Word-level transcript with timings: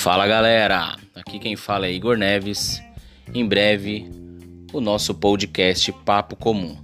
Fala 0.00 0.26
galera, 0.26 0.96
aqui 1.14 1.38
quem 1.38 1.56
fala 1.56 1.86
é 1.86 1.92
Igor 1.92 2.16
Neves. 2.16 2.82
Em 3.34 3.46
breve, 3.46 4.10
o 4.72 4.80
nosso 4.80 5.14
podcast 5.14 5.92
Papo 5.92 6.34
Comum. 6.36 6.78